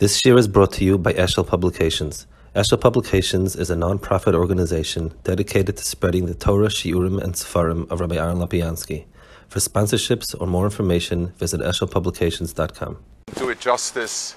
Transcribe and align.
This 0.00 0.24
year 0.24 0.38
is 0.38 0.48
brought 0.48 0.72
to 0.72 0.84
you 0.86 0.96
by 0.96 1.12
Eshel 1.12 1.46
Publications. 1.46 2.26
Eshel 2.56 2.80
Publications 2.80 3.54
is 3.54 3.68
a 3.68 3.76
non-profit 3.76 4.34
organization 4.34 5.12
dedicated 5.24 5.76
to 5.76 5.84
spreading 5.84 6.24
the 6.24 6.32
Torah, 6.32 6.68
Shiurim, 6.68 7.22
and 7.22 7.34
Sefarim 7.34 7.86
of 7.90 8.00
Rabbi 8.00 8.16
Aaron 8.16 8.38
Lapiansky. 8.38 9.04
For 9.48 9.58
sponsorships 9.58 10.34
or 10.40 10.46
more 10.46 10.64
information, 10.64 11.34
visit 11.36 11.60
eshelpublications.com. 11.60 12.96
Do 13.34 13.50
it 13.50 13.60
justice 13.60 14.36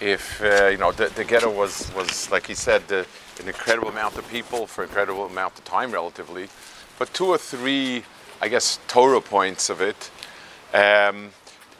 if 0.00 0.40
uh, 0.40 0.68
you 0.68 0.78
know 0.78 0.92
the, 0.92 1.08
the 1.08 1.24
ghetto 1.24 1.50
was 1.50 1.92
was 1.94 2.30
like 2.30 2.46
he 2.46 2.54
said 2.54 2.88
the, 2.88 3.06
an 3.38 3.48
incredible 3.48 3.90
amount 3.90 4.16
of 4.16 4.26
people 4.30 4.66
for 4.66 4.82
an 4.82 4.88
incredible 4.88 5.26
amount 5.26 5.58
of 5.58 5.64
time 5.66 5.90
relatively, 5.92 6.48
but 6.98 7.12
two 7.12 7.26
or 7.26 7.36
three 7.36 8.02
I 8.40 8.48
guess 8.48 8.78
Torah 8.88 9.20
points 9.20 9.68
of 9.68 9.82
it. 9.82 10.10
Um, 10.72 11.32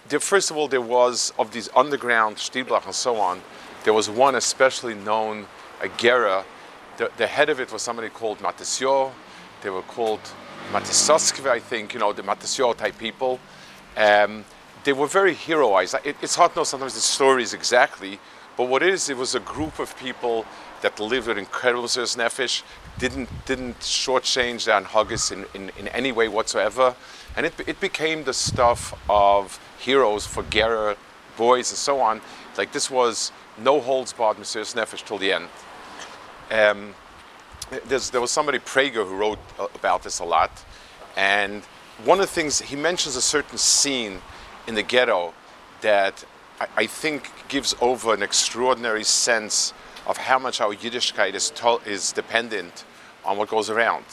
there, 0.09 0.21
first 0.21 0.51
of 0.51 0.57
all, 0.57 0.69
there 0.69 0.81
was 0.81 1.33
of 1.39 1.53
these 1.53 1.69
underground 1.75 2.37
Stieblach 2.37 2.85
and 2.85 2.95
so 2.95 3.17
on. 3.17 3.41
There 3.85 3.93
was 3.93 4.11
one 4.11 4.35
especially 4.35 4.95
known, 4.95 5.47
a 5.81 5.89
Gera. 5.89 6.45
The, 6.97 7.11
the 7.17 7.27
head 7.27 7.49
of 7.49 7.61
it 7.61 7.73
was 7.73 7.83
somebody 7.83 8.09
called 8.09 8.39
Matisyo. 8.39 9.13
They 9.63 9.71
were 9.71 9.83
called 9.83 10.21
Matisoskve, 10.73 11.47
I 11.49 11.61
think. 11.61 11.95
You 11.95 12.01
know, 12.01 12.13
the 12.13 12.23
Matisyo 12.23 12.77
type 12.77 12.99
people. 12.99 13.41
Um, 13.97 14.45
they 14.85 14.93
were 14.93 15.07
very 15.07 15.35
heroized. 15.35 15.95
It, 16.05 16.17
it's 16.21 16.35
hard 16.35 16.53
to 16.53 16.61
know 16.61 16.65
sometimes 16.65 16.95
the 16.95 17.01
stories 17.01 17.55
exactly, 17.55 18.19
but 18.57 18.69
what 18.69 18.83
it 18.83 18.89
is, 18.89 19.09
it 19.09 19.17
was 19.17 19.35
a 19.35 19.41
group 19.41 19.79
of 19.79 19.97
people 19.97 20.45
that 20.83 21.01
lived 21.01 21.29
incredible 21.29 21.89
service 21.89 22.17
nefesh, 22.17 22.63
didn't 22.99 23.29
didn't 23.47 23.79
shortchange 23.81 24.67
their 24.67 24.81
haggis 24.83 25.31
in, 25.31 25.47
in, 25.55 25.71
in 25.79 25.89
any 25.89 26.13
way 26.13 26.29
whatsoever, 26.29 26.95
and 27.37 27.47
it, 27.47 27.55
it 27.67 27.81
became 27.81 28.25
the 28.25 28.35
stuff 28.35 28.95
of 29.09 29.59
heroes 29.79 30.27
for 30.27 30.43
Gera 30.45 30.97
boys 31.37 31.71
and 31.71 31.79
so 31.79 32.01
on. 32.01 32.21
Like 32.59 32.73
this 32.73 32.91
was 32.91 33.33
no 33.59 33.81
holds 33.81 34.13
barred 34.13 34.39
Messias 34.39 34.75
Nefesh 34.75 35.05
till 35.05 35.19
the 35.19 35.33
end. 35.33 35.49
Um, 36.51 36.95
there 37.87 38.21
was 38.21 38.31
somebody 38.31 38.59
Prager 38.59 39.07
who 39.09 39.17
wrote 39.17 39.39
about 39.75 40.03
this 40.03 40.19
a 40.19 40.25
lot, 40.25 40.65
and 41.17 41.63
one 42.05 42.21
of 42.21 42.27
the 42.27 42.33
things 42.33 42.61
he 42.61 42.77
mentions 42.77 43.17
a 43.17 43.23
certain 43.23 43.57
scene 43.57 44.21
in 44.67 44.75
the 44.75 44.83
ghetto 44.83 45.33
that 45.81 46.25
I, 46.61 46.67
I 46.77 46.87
think 46.87 47.31
gives 47.49 47.75
over 47.81 48.13
an 48.13 48.23
extraordinary 48.23 49.05
sense 49.05 49.73
of 50.07 50.17
how 50.17 50.39
much 50.39 50.61
our 50.61 50.75
Yiddishkeit 50.75 51.35
is, 51.35 51.51
to, 51.51 51.79
is 51.87 52.13
dependent 52.13 52.85
on 53.25 53.37
what 53.37 53.49
goes 53.49 53.71
around. 53.71 54.05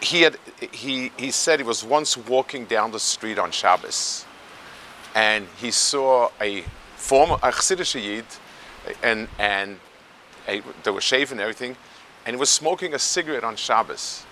He, 0.00 0.22
had, 0.22 0.36
he, 0.72 1.12
he 1.16 1.30
said 1.30 1.60
he 1.60 1.64
was 1.64 1.84
once 1.84 2.16
walking 2.16 2.64
down 2.64 2.90
the 2.90 3.00
street 3.00 3.38
on 3.38 3.50
Shabbos 3.50 4.26
and 5.16 5.46
he 5.56 5.70
saw 5.70 6.28
a 6.40 6.62
former 6.94 7.36
a 7.36 7.50
Chassidish 7.50 8.00
Yid 8.00 8.26
and, 9.02 9.28
and 9.38 9.80
a, 10.46 10.62
they 10.84 10.90
were 10.90 11.00
shaving 11.00 11.38
and 11.38 11.40
everything, 11.40 11.74
and 12.24 12.36
he 12.36 12.38
was 12.38 12.50
smoking 12.50 12.94
a 12.94 12.98
cigarette 12.98 13.42
on 13.42 13.56
Shabbos. 13.56 14.24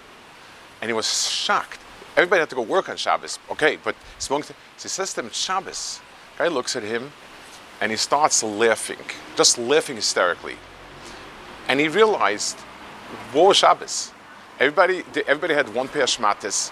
And 0.81 0.91
he 0.91 0.93
was 0.93 1.31
shocked. 1.31 1.81
Everybody 2.17 2.41
had 2.41 2.51
to 2.51 2.57
go 2.57 2.63
work 2.63 2.89
on 2.91 2.97
Shabbos, 2.97 3.39
okay, 3.51 3.79
but 3.83 3.97
smoking. 4.19 4.55
So 4.77 4.83
he 4.83 4.89
says 4.89 5.15
to 5.15 5.23
him, 5.23 5.31
Shabbos. 5.31 6.01
Guy 6.37 6.49
looks 6.49 6.77
at 6.77 6.83
him 6.83 7.13
and 7.81 7.91
he 7.91 7.97
starts 7.97 8.43
laughing, 8.43 9.05
just 9.37 9.59
laughing 9.59 9.97
hysterically. 9.97 10.57
And 11.69 11.81
he 11.81 11.89
realized, 11.89 12.59
war 13.33 13.55
Shabbos. 13.55 14.13
Everybody, 14.61 15.03
everybody 15.27 15.55
had 15.55 15.75
one 15.75 15.89
pair 15.89 16.03
of 16.03 16.09
shmatis. 16.09 16.71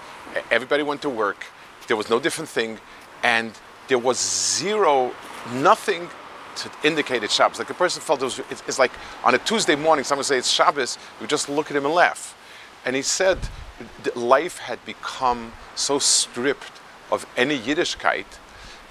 Everybody 0.51 0.83
went 0.83 1.03
to 1.03 1.11
work. 1.11 1.45
There 1.89 1.97
was 1.97 2.09
no 2.09 2.21
different 2.21 2.49
thing. 2.49 2.79
And 3.23 3.53
there 3.89 3.99
was 3.99 4.19
zero, 4.19 5.13
nothing 5.55 6.09
to 6.57 6.71
indicate 6.85 7.23
it's 7.23 7.35
Shabbos. 7.35 7.59
Like 7.59 7.71
a 7.71 7.75
person 7.75 8.03
felt 8.03 8.21
it 8.21 8.25
was, 8.25 8.39
it's, 8.51 8.63
it's 8.67 8.79
like 8.79 8.93
on 9.25 9.35
a 9.35 9.39
Tuesday 9.39 9.75
morning, 9.75 10.05
someone 10.05 10.25
say 10.25 10.39
it's 10.39 10.51
Shabbos, 10.51 10.99
you 11.21 11.27
just 11.27 11.49
look 11.49 11.71
at 11.71 11.77
him 11.77 11.85
and 11.85 11.95
laugh. 11.95 12.37
And 12.85 12.95
he 12.95 13.03
said 13.03 13.39
life 14.15 14.59
had 14.59 14.85
become 14.85 15.53
so 15.75 15.99
stripped 15.99 16.81
of 17.11 17.27
any 17.37 17.59
Yiddishkeit 17.59 18.27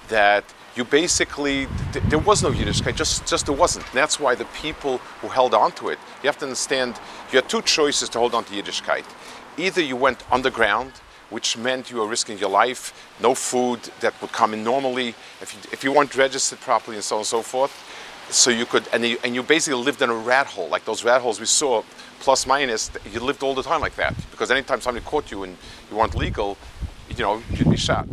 that 0.08 0.44
you 0.76 0.84
basically 0.84 1.66
there 2.08 2.18
was 2.18 2.42
no 2.42 2.50
Yiddishkeit, 2.50 2.96
just 2.96 3.26
just 3.26 3.46
there 3.46 3.54
wasn't. 3.54 3.84
And 3.86 3.94
that's 3.94 4.18
why 4.18 4.34
the 4.34 4.46
people 4.62 4.98
who 5.20 5.28
held 5.28 5.54
on 5.54 5.72
to 5.72 5.88
it. 5.88 5.98
You 6.22 6.28
have 6.28 6.38
to 6.38 6.46
understand. 6.46 6.98
You 7.30 7.36
had 7.36 7.48
two 7.48 7.62
choices 7.62 8.08
to 8.10 8.18
hold 8.18 8.34
on 8.34 8.44
to 8.44 8.54
Yiddishkeit. 8.54 9.04
Either 9.58 9.82
you 9.82 9.96
went 9.96 10.24
underground, 10.30 10.92
which 11.28 11.56
meant 11.56 11.90
you 11.90 11.98
were 11.98 12.06
risking 12.06 12.38
your 12.38 12.50
life, 12.50 12.92
no 13.20 13.34
food 13.34 13.80
that 14.00 14.18
would 14.22 14.32
come 14.32 14.54
in 14.54 14.64
normally, 14.64 15.14
if 15.40 15.54
you, 15.54 15.60
if 15.72 15.84
you 15.84 15.92
weren't 15.92 16.14
registered 16.14 16.60
properly, 16.60 16.96
and 16.96 17.04
so 17.04 17.16
on 17.16 17.20
and 17.20 17.26
so 17.26 17.42
forth. 17.42 17.72
So 18.30 18.50
you 18.50 18.64
could, 18.64 18.88
and 18.94 19.04
you, 19.04 19.18
and 19.24 19.34
you 19.34 19.42
basically 19.42 19.82
lived 19.82 20.00
in 20.00 20.08
a 20.08 20.14
rat 20.14 20.46
hole, 20.46 20.68
like 20.68 20.86
those 20.86 21.04
rat 21.04 21.20
holes 21.20 21.38
we 21.38 21.46
saw, 21.46 21.82
plus 22.20 22.46
minus. 22.46 22.90
You 23.12 23.20
lived 23.20 23.42
all 23.42 23.54
the 23.54 23.62
time 23.62 23.80
like 23.80 23.96
that 23.96 24.14
because 24.30 24.50
anytime 24.50 24.80
somebody 24.80 25.04
caught 25.04 25.30
you 25.30 25.42
and 25.42 25.56
you 25.90 25.96
weren't 25.96 26.14
legal, 26.14 26.56
you 27.10 27.22
know, 27.22 27.42
you'd 27.50 27.68
be 27.68 27.76
shot. 27.76 28.06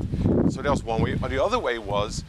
So 0.50 0.62
that 0.62 0.72
was 0.72 0.84
one 0.84 1.02
way. 1.02 1.16
But 1.16 1.30
the 1.30 1.42
other 1.42 1.60
way 1.60 1.78
was 1.78 2.24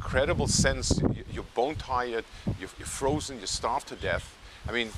incredible 0.00 0.48
sense, 0.48 0.98
you're 1.30 1.44
bone 1.54 1.74
tired, 1.74 2.24
you're, 2.58 2.68
frozen, 2.68 3.36
you're 3.36 3.46
starved 3.46 3.86
to 3.86 3.94
death. 3.96 4.34
I 4.66 4.72
mean, 4.72 4.88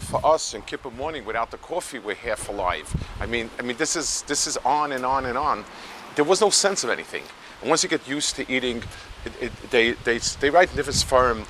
for 0.00 0.20
us 0.26 0.54
in 0.54 0.62
Kippur 0.62 0.90
morning, 0.90 1.24
without 1.24 1.52
the 1.52 1.56
coffee, 1.58 2.00
we're 2.00 2.16
half 2.16 2.48
alive. 2.48 2.92
I 3.20 3.26
mean, 3.26 3.48
I 3.60 3.62
mean, 3.62 3.76
this 3.76 3.94
is 3.94 4.22
this 4.22 4.48
is 4.48 4.56
on 4.58 4.90
and 4.90 5.06
on 5.06 5.26
and 5.26 5.38
on. 5.38 5.64
There 6.16 6.24
was 6.24 6.40
no 6.40 6.50
sense 6.50 6.82
of 6.82 6.90
anything. 6.90 7.22
And 7.60 7.70
once 7.70 7.84
you 7.84 7.88
get 7.88 8.08
used 8.08 8.34
to 8.36 8.52
eating, 8.52 8.82
it, 9.24 9.32
it, 9.40 9.52
they, 9.70 9.92
they, 9.92 10.18
they 10.18 10.50
write 10.50 10.70
in 10.70 10.76
different 10.76 10.98
farm 10.98 11.44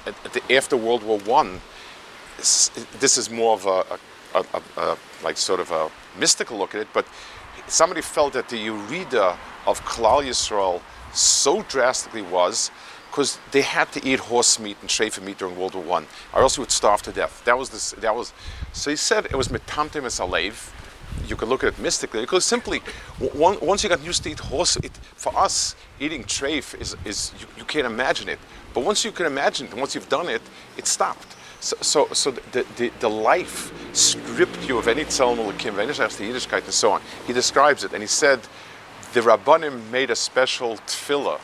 after 0.51 0.77
World 0.77 1.03
War 1.03 1.19
One. 1.21 1.59
This 2.37 3.17
is 3.17 3.31
more 3.31 3.55
of 3.55 3.65
a, 3.65 3.99
a, 4.39 4.45
a, 4.55 4.63
a, 4.77 4.99
like 5.25 5.39
sort 5.39 5.61
of 5.61 5.71
a 5.71 5.91
mystical 6.19 6.59
look 6.59 6.75
at 6.75 6.83
it, 6.83 6.89
but 6.93 7.07
somebody 7.67 8.03
felt 8.03 8.35
that 8.35 8.51
the 8.51 8.67
Urida 8.67 9.37
of 9.67 9.81
Klal 9.85 10.23
Yisrael 10.23 10.83
so 11.13 11.63
drastically 11.63 12.23
was 12.23 12.71
because 13.11 13.39
they 13.51 13.63
had 13.63 13.91
to 13.93 14.07
eat 14.07 14.21
horse 14.21 14.59
meat 14.59 14.77
and 14.81 14.89
shrefa 14.89 15.23
meat 15.23 15.39
during 15.39 15.59
World 15.59 15.75
War 15.75 15.83
One, 15.83 16.07
or 16.33 16.43
else 16.43 16.57
you 16.57 16.63
would 16.63 16.71
starve 16.71 17.03
to 17.03 17.13
death. 17.13 17.43
That 17.45 17.59
was 17.59 17.71
this. 17.71 17.91
That 17.93 18.15
was. 18.15 18.33
So 18.73 18.91
he 18.91 18.97
said 18.97 19.27
it 19.27 19.35
was 19.35 19.49
metamtem 19.49 20.05
es 20.05 20.21
alev. 20.21 20.71
You 21.27 21.35
could 21.35 21.49
look 21.49 21.65
at 21.65 21.75
it 21.75 21.79
mystically 21.81 22.21
because 22.21 22.45
simply 22.45 22.81
once 23.35 23.83
you 23.83 23.89
got 23.89 24.03
used 24.03 24.23
to 24.23 24.31
eat 24.31 24.39
horse, 24.39 24.77
it, 24.77 24.97
for 25.17 25.37
us 25.37 25.75
eating 25.99 26.23
treif 26.23 26.81
is, 26.81 26.97
is 27.05 27.33
you, 27.41 27.47
you, 27.59 27.65
can't 27.65 27.85
imagine 27.85 28.29
it. 28.29 28.39
But 28.73 28.85
once 28.85 29.05
you 29.05 29.11
can 29.11 29.27
imagine 29.27 29.67
it, 29.67 29.75
once 29.75 29.95
you've 29.97 30.09
done 30.09 30.29
it, 30.29 30.41
it 30.77 30.87
stopped. 30.87 31.37
So, 31.59 31.77
so, 31.81 32.09
so 32.13 32.31
the, 32.31 32.65
the, 32.77 32.93
the 33.01 33.11
life 33.11 33.73
stripped 33.93 34.69
you 34.69 34.79
of 34.79 34.87
any 34.87 35.05
tzelem 35.05 35.37
Elokim, 35.37 35.79
any 35.79 35.93
Yiddishkeit, 35.93 36.65
and 36.65 36.73
so 36.73 36.93
on. 36.93 37.03
He 37.27 37.33
describes 37.33 37.83
it, 37.83 37.93
and 37.93 38.03
he 38.03 38.07
said 38.07 38.41
the 39.13 39.21
Rabbanim 39.21 39.91
made 39.91 40.11
a 40.11 40.17
special 40.17 40.77
tefillah. 40.87 41.41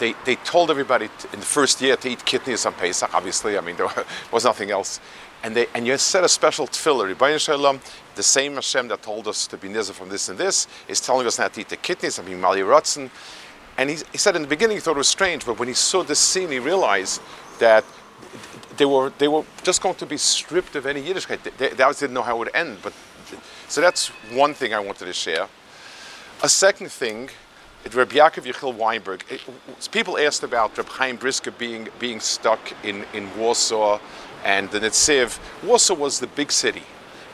They, 0.00 0.14
they 0.24 0.36
told 0.36 0.70
everybody 0.70 1.10
in 1.32 1.38
the 1.38 1.46
first 1.46 1.80
year 1.82 1.94
to 1.94 2.08
eat 2.08 2.20
kitniyos 2.20 2.64
on 2.64 2.72
Pesach, 2.72 3.14
obviously, 3.14 3.58
I 3.58 3.60
mean, 3.60 3.76
there 3.76 3.88
was 4.32 4.44
nothing 4.44 4.70
else. 4.70 4.98
And, 5.42 5.54
they, 5.54 5.66
and 5.74 5.86
you 5.86 5.96
said 5.98 6.24
a 6.24 6.28
special 6.28 6.66
tefillah. 6.66 7.14
Ribono 7.14 7.38
Shel 7.38 7.58
Olam, 7.58 7.80
the 8.14 8.22
same 8.22 8.54
Hashem 8.54 8.88
that 8.88 9.02
told 9.02 9.28
us 9.28 9.46
to 9.46 9.58
be 9.58 9.68
nizah 9.68 9.92
from 9.92 10.08
this 10.08 10.28
and 10.30 10.38
this, 10.38 10.66
is 10.88 11.00
telling 11.00 11.26
us 11.26 11.38
not 11.38 11.52
to 11.54 11.60
eat 11.60 11.68
the 11.68 11.76
kitniyos, 11.76 12.18
I 12.18 12.26
mean, 12.26 12.40
Mali 12.40 12.62
Ratzin. 12.62 13.10
And 13.76 13.90
he, 13.90 13.98
he 14.10 14.18
said 14.18 14.36
in 14.36 14.42
the 14.42 14.48
beginning 14.48 14.78
he 14.78 14.80
thought 14.80 14.96
it 14.96 14.98
was 14.98 15.08
strange, 15.08 15.44
but 15.44 15.58
when 15.58 15.68
he 15.68 15.74
saw 15.74 16.02
this 16.02 16.18
scene, 16.18 16.50
he 16.50 16.58
realized 16.58 17.20
that 17.58 17.84
they 18.78 18.86
were, 18.86 19.12
they 19.18 19.28
were 19.28 19.44
just 19.62 19.82
going 19.82 19.96
to 19.96 20.06
be 20.06 20.16
stripped 20.16 20.76
of 20.76 20.86
any 20.86 21.02
Yiddishkeit. 21.02 21.42
They, 21.42 21.68
they, 21.68 21.74
they 21.74 21.92
didn't 21.92 22.14
know 22.14 22.22
how 22.22 22.36
it 22.36 22.38
would 22.38 22.54
end. 22.54 22.78
But, 22.82 22.94
so 23.68 23.82
that's 23.82 24.08
one 24.32 24.54
thing 24.54 24.72
I 24.72 24.80
wanted 24.80 25.04
to 25.04 25.12
share. 25.12 25.46
A 26.42 26.48
second 26.48 26.90
thing, 26.90 27.28
Rabbi 27.84 28.16
Yaakov 28.16 28.44
Yechiel 28.44 28.74
Weinberg, 28.74 29.24
it, 29.30 29.40
people 29.90 30.18
asked 30.18 30.42
about 30.42 30.76
Reb 30.76 30.86
Chaim 30.88 31.16
Brisker 31.16 31.50
being, 31.50 31.88
being 31.98 32.20
stuck 32.20 32.60
in, 32.84 33.04
in 33.14 33.34
Warsaw 33.36 33.98
and 34.44 34.70
the 34.70 34.80
Netziv. 34.80 35.38
Warsaw 35.64 35.94
was 35.94 36.20
the 36.20 36.26
big 36.26 36.52
city. 36.52 36.82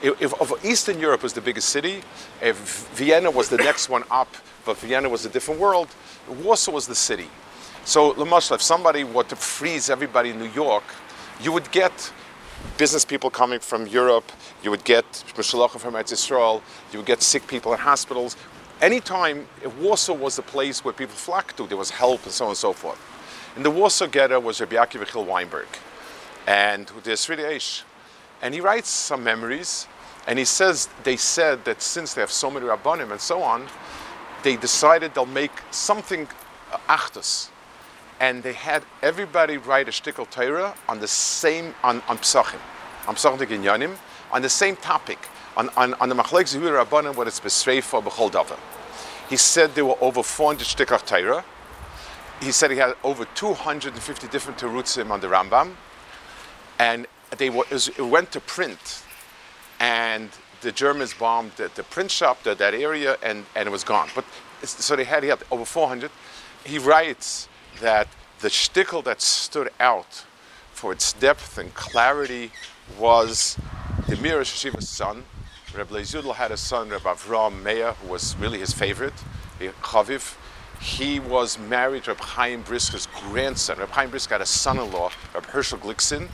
If, 0.03 0.23
if, 0.23 0.65
Eastern 0.65 1.00
Europe 1.00 1.23
was 1.23 1.32
the 1.32 1.41
biggest 1.41 1.71
city, 1.71 2.00
if 2.41 2.88
Vienna 2.94 3.31
was 3.31 3.49
the 3.49 3.56
next 3.56 3.88
one 3.88 4.05
up, 4.11 4.35
but 4.65 4.76
Vienna 4.79 5.09
was 5.09 5.26
a 5.26 5.29
different 5.29 5.61
world, 5.61 5.88
Warsaw 6.29 6.73
was 6.73 6.87
the 6.87 6.94
city. 6.94 7.29
So, 7.85 8.12
Lamashla, 8.15 8.56
if 8.56 8.62
somebody 8.62 9.05
were 9.05 9.25
to 9.25 9.37
freeze 9.37 9.91
everybody 9.91 10.31
in 10.31 10.38
New 10.38 10.50
York, 10.50 10.85
you 11.41 11.53
would 11.53 11.71
get 11.71 12.12
business 12.79 13.05
people 13.05 13.31
coming 13.31 13.61
from 13.61 13.87
Europe, 13.87 14.31
you 14.62 14.71
would 14.71 14.85
get 14.85 15.05
Mishalachim 15.37 15.81
from 15.81 15.94
Eretz 15.94 16.12
Yisrael, 16.12 16.62
you 16.93 16.99
would 16.99 17.06
get 17.06 17.23
sick 17.23 17.47
people 17.47 17.73
in 17.73 17.79
hospitals 17.79 18.37
anytime 18.81 19.46
Warsaw 19.81 20.14
was 20.14 20.37
the 20.37 20.43
place 20.43 20.84
where 20.84 20.94
people 20.94 21.14
flocked 21.14 21.56
to, 21.58 21.67
there 21.67 21.76
was 21.76 21.90
help 21.90 22.25
and 22.25 22.32
so 22.32 22.44
on 22.46 22.50
and 22.50 22.58
so 22.58 22.73
forth. 22.73 23.00
In 23.56 23.62
the 23.62 23.70
Warsaw 23.70 24.06
ghetto 24.06 24.38
was 24.38 24.61
Rabbi 24.61 24.76
Yaakov 24.76 25.05
Yechiel 25.05 25.26
Weinberg, 25.26 25.67
and 26.46 26.87
Seridei 26.87 27.56
Eish. 27.56 27.82
And 28.43 28.55
he 28.55 28.61
writes 28.61 28.88
some 28.88 29.25
memories, 29.25 29.87
and 30.26 30.38
he 30.38 30.44
says 30.44 30.88
they 31.05 31.17
said 31.17 31.64
that 31.64 31.81
since 31.81 32.14
they 32.14 32.20
have 32.20 32.31
so 32.31 32.50
many 32.50 32.67
rabbanim 32.67 33.11
and 33.11 33.20
so 33.20 33.43
on, 33.43 33.67
they 34.43 34.56
decided 34.56 35.14
they'll 35.14 35.26
make 35.26 35.52
something 35.70 36.28
uh, 36.73 36.78
achdus. 36.88 37.49
and 38.20 38.43
they 38.43 38.52
had 38.52 38.82
everybody 39.02 39.56
write 39.56 39.88
a 39.88 39.90
shtickle 39.90 40.28
Torah 40.31 40.75
on 40.88 41.00
the 41.00 41.08
same 41.08 41.75
on 41.82 42.02
on 42.08 42.19
Psachim, 42.19 42.61
on 43.06 43.14
Psachim 43.14 43.38
Ginyanim, 43.38 43.96
on 44.32 44.43
the 44.43 44.49
same 44.49 44.76
topic, 44.76 45.19
on 45.56 45.70
on, 45.76 45.94
on 45.94 46.08
the 46.08 46.14
Machlek 46.14 46.44
Zivir 46.44 46.85
Rabbanim, 46.85 47.17
what 47.17 47.26
it's 47.26 47.41
Besreifa 47.41 48.03
B'chol 48.03 48.31
Davar. 48.31 48.58
He 49.29 49.37
said 49.37 49.75
there 49.75 49.85
were 49.85 49.99
over 50.00 50.23
400 50.23 50.64
shtickle 50.64 51.05
Torah. 51.05 51.44
He 52.41 52.53
said 52.53 52.70
he 52.70 52.76
had 52.76 52.94
over 53.03 53.25
250 53.35 54.29
different 54.29 54.61
terutzim 54.61 55.11
on 55.11 55.20
the 55.20 55.26
Rambam, 55.26 55.75
and 56.79 57.06
they 57.38 57.50
were, 57.50 57.64
it 57.70 57.99
went 57.99 58.31
to 58.32 58.41
print, 58.41 59.03
and 59.81 60.31
the 60.61 60.70
Germans 60.70 61.14
bombed 61.14 61.53
the, 61.56 61.70
the 61.75 61.82
print 61.82 62.11
shop, 62.11 62.43
the, 62.43 62.55
that 62.55 62.75
area, 62.75 63.17
and, 63.23 63.47
and 63.55 63.67
it 63.67 63.73
was 63.73 63.85
gone. 63.85 64.09
But 64.14 64.25
so 64.62 64.97
they 64.97 65.05
had, 65.05 65.23
he 65.23 65.29
had 65.29 65.43
over 65.50 65.64
400. 65.64 66.11
He 66.64 66.79
writes 66.79 67.49
that 67.81 68.09
the 68.41 68.49
shtickle 68.49 69.02
that 69.05 69.20
stood 69.23 69.70
out 69.81 70.25
for 70.73 70.93
its 70.93 71.12
depth 71.14 71.59
and 71.59 71.73
clarity 71.75 72.52
was 72.99 73.59
the 74.09 74.17
Mir 74.17 74.41
Sheshiva's 74.41 74.88
son. 74.88 75.25
Reb 75.76 75.90
Leizudel 75.90 76.34
had 76.34 76.52
a 76.52 76.56
son, 76.56 76.88
Reb 76.88 77.02
Avram 77.02 77.62
Meir, 77.62 77.93
who 77.93 78.08
was 78.08 78.34
really 78.37 78.58
his 78.58 78.73
favorite, 78.73 79.12
eh, 79.61 79.70
Chaviv. 79.82 80.34
He 80.81 81.20
was 81.20 81.58
married 81.58 82.05
to 82.05 82.12
Reb 82.12 82.20
Chaim 82.20 82.62
Brisker's 82.62 83.06
grandson. 83.06 83.78
Reb 83.78 83.90
Chaim 83.90 84.08
Brisker 84.08 84.34
had 84.34 84.40
a 84.40 84.46
son-in-law, 84.46 85.11
Reb 85.34 85.44
Herschel 85.46 85.78
Glickson, 85.78 86.28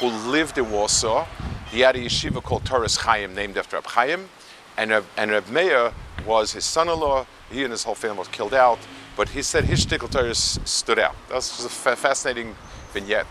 who 0.00 0.08
lived 0.08 0.58
in 0.58 0.70
Warsaw. 0.72 1.26
He 1.70 1.80
had 1.80 1.94
a 1.94 2.00
yeshiva 2.00 2.42
called 2.42 2.64
Toras 2.64 2.98
Chaim, 2.98 3.36
named 3.36 3.56
after 3.56 3.76
Reb 3.76 3.86
Chaim. 3.86 4.28
And 4.76 4.90
Reb, 4.90 5.04
and 5.16 5.30
Reb 5.30 5.48
Meir 5.48 5.92
was 6.26 6.52
his 6.52 6.64
son-in-law. 6.64 7.26
He 7.52 7.62
and 7.62 7.70
his 7.70 7.84
whole 7.84 7.94
family 7.94 8.18
was 8.18 8.28
killed 8.28 8.54
out. 8.54 8.80
But 9.16 9.28
he 9.28 9.42
said 9.42 9.64
his 9.64 9.86
shtickle 9.86 10.10
Torah 10.10 10.34
stood 10.34 10.98
out. 10.98 11.14
That 11.28 11.36
was 11.36 11.64
a 11.64 11.68
fa- 11.68 11.96
fascinating 11.96 12.56
vignette. 12.92 13.26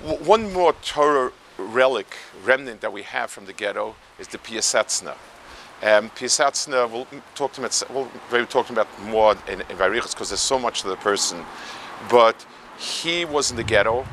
One 0.00 0.52
more 0.52 0.72
Torah 0.84 1.32
relic, 1.58 2.16
remnant 2.44 2.80
that 2.80 2.92
we 2.92 3.02
have 3.02 3.30
from 3.30 3.46
the 3.46 3.52
ghetto 3.52 3.94
is 4.18 4.28
the 4.28 4.38
Piasetzna. 4.38 5.14
Um, 5.82 6.10
Piasetzna, 6.10 6.90
we'll 6.90 7.06
talk 7.34 7.52
to 7.54 7.60
him, 7.60 7.64
at, 7.64 7.82
we'll 7.90 8.10
maybe 8.30 8.46
talk 8.46 8.66
to 8.66 8.72
him 8.72 8.78
about 8.78 9.02
more 9.02 9.36
in, 9.48 9.60
in 9.62 9.76
Varichas 9.76 10.14
because 10.14 10.30
there's 10.30 10.40
so 10.40 10.58
much 10.58 10.82
to 10.82 10.88
the 10.88 10.96
person. 10.96 11.44
But 12.10 12.46
he 12.78 13.24
was 13.24 13.50
in 13.50 13.56
the 13.56 13.64
ghetto. 13.64 14.06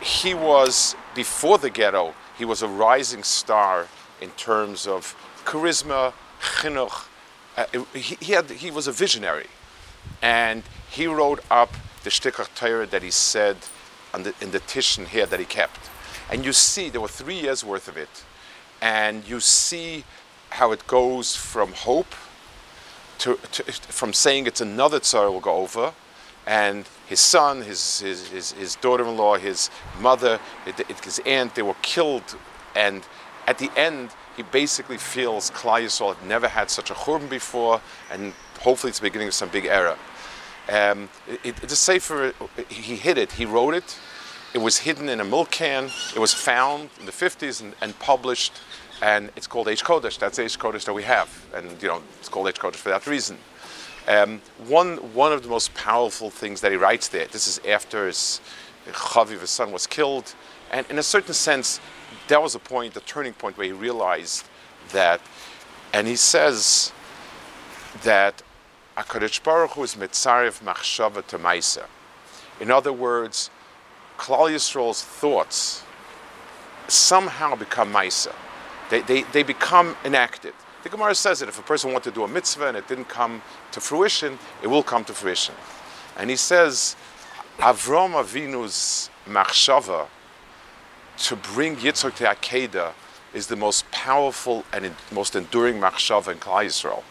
He 0.00 0.34
was, 0.34 0.94
before 1.14 1.58
the 1.58 1.70
ghetto, 1.70 2.14
he 2.38 2.44
was 2.44 2.62
a 2.62 2.68
rising 2.68 3.22
star 3.22 3.88
in 4.20 4.30
terms 4.30 4.86
of 4.86 5.16
charisma, 5.44 6.12
chinuch. 6.40 7.06
Uh, 7.56 7.66
he, 7.92 8.16
he, 8.20 8.32
had, 8.32 8.50
he 8.50 8.70
was 8.70 8.86
a 8.86 8.92
visionary 8.92 9.48
and 10.20 10.62
he 10.90 11.06
wrote 11.06 11.40
up 11.50 11.74
the 12.04 12.10
Shtikach 12.10 12.54
Torah 12.54 12.86
that 12.86 13.02
he 13.02 13.10
said 13.10 13.56
the, 14.12 14.34
in 14.40 14.50
the 14.50 14.60
Tishon 14.60 15.06
here 15.06 15.26
that 15.26 15.40
he 15.40 15.46
kept. 15.46 15.90
And 16.32 16.46
you 16.46 16.54
see, 16.54 16.88
there 16.88 17.02
were 17.02 17.08
three 17.08 17.38
years 17.38 17.62
worth 17.62 17.88
of 17.88 17.98
it, 17.98 18.24
and 18.80 19.22
you 19.28 19.38
see 19.38 20.04
how 20.48 20.72
it 20.72 20.86
goes 20.86 21.36
from 21.36 21.72
hope 21.74 22.14
to, 23.18 23.38
to 23.52 23.62
from 23.72 24.14
saying 24.14 24.46
it's 24.46 24.62
another 24.62 24.98
tzar 24.98 25.30
will 25.30 25.40
go 25.40 25.56
over, 25.56 25.92
and 26.46 26.88
his 27.06 27.20
son, 27.20 27.60
his, 27.60 28.00
his, 28.00 28.28
his, 28.28 28.52
his 28.52 28.76
daughter-in-law, 28.76 29.36
his 29.36 29.68
mother, 30.00 30.40
his 31.04 31.20
aunt, 31.26 31.54
they 31.54 31.60
were 31.60 31.76
killed, 31.82 32.36
and 32.74 33.02
at 33.46 33.58
the 33.58 33.70
end, 33.76 34.08
he 34.34 34.42
basically 34.42 34.96
feels 34.96 35.50
Yisrael 35.50 36.16
had 36.16 36.26
never 36.26 36.48
had 36.48 36.70
such 36.70 36.90
a 36.90 36.94
churban 36.94 37.28
before, 37.28 37.82
and 38.10 38.32
hopefully 38.60 38.88
it's 38.88 39.00
the 39.00 39.06
beginning 39.06 39.28
of 39.28 39.34
some 39.34 39.50
big 39.50 39.66
era. 39.66 39.98
Um, 40.70 41.10
it, 41.28 41.40
it, 41.44 41.56
the 41.56 41.76
Sefer, 41.76 42.32
he 42.70 42.96
hid 42.96 43.18
it, 43.18 43.32
he 43.32 43.44
wrote 43.44 43.74
it. 43.74 43.98
It 44.54 44.60
was 44.60 44.78
hidden 44.78 45.08
in 45.08 45.20
a 45.20 45.24
milk 45.24 45.50
can. 45.50 45.90
It 46.14 46.18
was 46.18 46.34
found 46.34 46.90
in 47.00 47.06
the 47.06 47.12
50s 47.12 47.62
and, 47.62 47.74
and 47.80 47.98
published, 47.98 48.52
and 49.00 49.30
it's 49.34 49.46
called 49.46 49.66
Eish 49.66 49.82
Kodesh. 49.82 50.18
That's 50.18 50.38
Eish 50.38 50.58
Kodesh 50.58 50.84
that 50.84 50.92
we 50.92 51.04
have, 51.04 51.46
and 51.54 51.80
you 51.80 51.88
know 51.88 52.02
it's 52.20 52.28
called 52.28 52.46
Eish 52.46 52.58
Kodesh 52.58 52.76
for 52.76 52.90
that 52.90 53.06
reason. 53.06 53.38
Um, 54.06 54.42
one 54.66 54.96
one 55.14 55.32
of 55.32 55.42
the 55.42 55.48
most 55.48 55.72
powerful 55.72 56.28
things 56.28 56.60
that 56.60 56.70
he 56.70 56.76
writes 56.76 57.08
there. 57.08 57.26
This 57.26 57.46
is 57.46 57.60
after 57.66 58.06
his 58.06 58.42
Chaviv, 58.88 59.40
his 59.40 59.50
son, 59.50 59.72
was 59.72 59.86
killed, 59.86 60.34
and 60.70 60.84
in 60.90 60.98
a 60.98 61.02
certain 61.02 61.34
sense, 61.34 61.80
that 62.28 62.42
was 62.42 62.54
a 62.54 62.58
point, 62.58 62.92
the 62.92 63.00
turning 63.00 63.32
point 63.32 63.56
where 63.56 63.66
he 63.66 63.72
realized 63.72 64.46
that, 64.90 65.22
and 65.94 66.06
he 66.06 66.16
says 66.16 66.92
that 68.02 68.42
HaKadosh 68.98 69.42
Baruch 69.42 69.70
Hu 69.70 69.84
is 69.84 69.94
mitzarev 69.94 70.62
machshava 70.62 71.26
to 71.28 71.38
maisa. 71.38 71.86
In 72.60 72.70
other 72.70 72.92
words, 72.92 73.50
Klal 74.22 74.52
Yisrael's 74.52 75.02
thoughts 75.02 75.82
somehow 76.86 77.56
become 77.56 77.92
maisa. 77.92 78.32
They, 78.88 79.00
they, 79.00 79.22
they 79.24 79.42
become 79.42 79.96
enacted. 80.04 80.54
The 80.84 80.90
Gemara 80.90 81.16
says 81.16 81.40
that 81.40 81.48
if 81.48 81.58
a 81.58 81.62
person 81.62 81.92
wanted 81.92 82.10
to 82.10 82.14
do 82.14 82.22
a 82.22 82.28
mitzvah 82.28 82.68
and 82.68 82.76
it 82.76 82.86
didn't 82.86 83.08
come 83.08 83.42
to 83.72 83.80
fruition, 83.80 84.38
it 84.62 84.68
will 84.68 84.84
come 84.84 85.04
to 85.06 85.12
fruition. 85.12 85.56
And 86.16 86.30
he 86.30 86.36
says, 86.36 86.94
Avram 87.58 88.12
Avinu's 88.12 89.10
machshava 89.26 90.06
to 91.18 91.34
bring 91.34 91.74
Yitzchak 91.74 92.14
to 92.14 92.24
Akedah 92.24 92.92
is 93.34 93.48
the 93.48 93.56
most 93.56 93.90
powerful 93.90 94.64
and 94.72 94.94
most 95.10 95.34
enduring 95.34 95.80
machshava 95.80 96.30
in 96.30 96.38
Klal 96.38 96.66
Yisrael. 96.66 97.02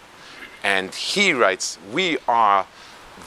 And 0.64 0.96
he 0.96 1.34
writes, 1.34 1.78
we 1.92 2.20
are 2.30 2.66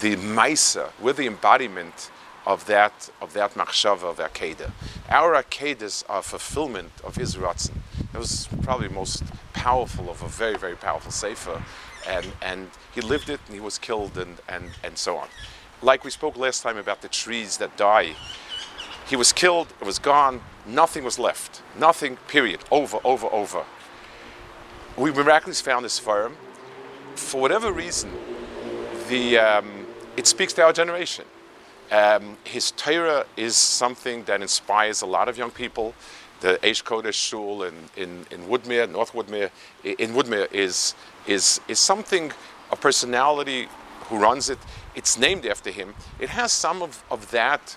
the 0.01 0.17
Maisa, 0.17 0.91
we're 1.03 1.13
the 1.13 1.27
embodiment 1.27 2.11
of 2.47 2.67
that 2.67 3.11
of 3.21 3.33
that 3.33 3.55
machshava 3.55 4.05
of 4.05 4.19
Akedah. 4.19 4.71
Our 5.09 5.35
Akedas 5.35 6.05
are 6.09 6.23
fulfillment 6.23 6.93
of 7.03 7.17
his 7.17 7.37
Ratzin. 7.37 7.77
It 8.13 8.19
was 8.19 8.49
probably 8.63 8.89
most 8.89 9.23
powerful 9.53 10.11
of 10.11 10.23
a 10.23 10.29
very, 10.29 10.57
very 10.57 10.77
powerful 10.77 11.11
Sefer. 11.11 11.63
And, 12.07 12.27
and 12.43 12.71
he 12.95 13.01
lived 13.01 13.31
it 13.31 13.41
and 13.47 13.55
he 13.55 13.61
was 13.61 13.79
killed 13.79 14.19
and, 14.19 14.37
and, 14.49 14.71
and 14.83 14.99
so 14.99 15.17
on. 15.17 15.29
Like 15.83 16.05
we 16.05 16.11
spoke 16.11 16.37
last 16.37 16.63
time 16.63 16.77
about 16.77 17.01
the 17.03 17.09
trees 17.09 17.57
that 17.59 17.77
die. 17.77 18.15
He 19.07 19.17
was 19.17 19.33
killed, 19.33 19.69
it 19.81 19.87
was 19.87 19.99
gone, 19.99 20.43
nothing 20.67 21.03
was 21.03 21.19
left. 21.19 21.63
Nothing, 21.79 22.17
period. 22.29 22.61
Over, 22.71 22.99
over, 23.05 23.27
over. 23.27 23.65
We 24.97 25.11
miraculously 25.13 25.65
found 25.65 25.85
this 25.85 25.99
farm 25.99 26.37
for 27.15 27.41
whatever 27.41 27.73
reason, 27.73 28.11
the, 29.09 29.39
um, 29.39 29.87
it 30.17 30.27
speaks 30.27 30.53
to 30.55 30.63
our 30.63 30.73
generation. 30.73 31.25
Um, 31.91 32.37
his 32.45 32.71
Torah 32.73 33.27
is 33.37 33.57
something 33.57 34.25
that 34.25 34.43
inspires 34.43 35.03
a 35.03 35.07
lot 35.07 35.29
of 35.29 35.37
young 35.37 35.51
people. 35.51 35.95
The 36.41 36.59
Eish 36.63 36.83
Kodesh 36.83 37.15
Shul 37.15 37.63
in, 37.63 37.75
in, 37.97 38.27
in 38.31 38.43
Woodmere, 38.43 38.91
North 38.91 39.13
Woodmere, 39.13 39.51
in 39.85 40.13
Woodmere 40.13 40.53
is, 40.53 40.95
is, 41.27 41.61
is 41.69 41.79
something, 41.79 42.33
a 42.71 42.77
personality 42.77 43.69
who 44.07 44.19
runs 44.19 44.51
it. 44.51 44.59
It's 44.95 45.19
named 45.19 45.47
after 45.47 45.71
him. 45.71 45.95
It 46.19 46.31
has 46.31 46.53
some 46.53 46.83
of, 46.83 47.03
of 47.11 47.31
that 47.31 47.77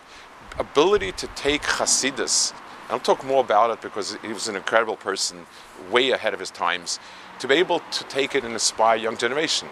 ability 0.59 1.11
to 1.13 1.27
take 1.35 1.61
Hasidus. 1.61 2.53
I'll 2.89 2.99
talk 2.99 3.23
more 3.25 3.43
about 3.43 3.71
it 3.71 3.81
because 3.81 4.17
he 4.21 4.29
was 4.29 4.47
an 4.47 4.55
incredible 4.55 4.95
person, 4.95 5.45
way 5.91 6.11
ahead 6.11 6.33
of 6.33 6.39
his 6.39 6.51
times 6.51 6.99
to 7.39 7.47
be 7.47 7.55
able 7.55 7.79
to 7.79 8.03
take 8.05 8.33
it 8.35 8.43
and 8.43 8.53
inspire 8.53 8.95
young 8.97 9.17
generation. 9.17 9.67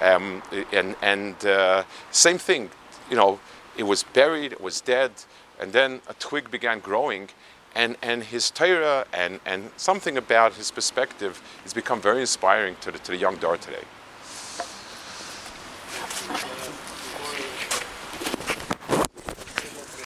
Um, 0.00 0.42
and 0.72 0.94
and 1.00 1.46
uh, 1.46 1.84
same 2.10 2.38
thing, 2.38 2.70
you 3.08 3.16
know, 3.16 3.40
it 3.76 3.84
was 3.84 4.02
buried, 4.02 4.52
it 4.52 4.60
was 4.60 4.80
dead, 4.80 5.12
and 5.60 5.72
then 5.72 6.00
a 6.08 6.14
twig 6.14 6.50
began 6.50 6.80
growing, 6.80 7.28
and, 7.74 7.96
and 8.02 8.24
his 8.24 8.50
Torah 8.50 9.06
and, 9.12 9.40
and 9.44 9.70
something 9.76 10.16
about 10.16 10.54
his 10.54 10.70
perspective 10.70 11.42
has 11.62 11.74
become 11.74 12.00
very 12.00 12.20
inspiring 12.20 12.76
to 12.80 12.90
the, 12.90 12.98
to 12.98 13.12
the 13.12 13.18
young 13.18 13.36
Dor 13.36 13.56
today. 13.56 13.84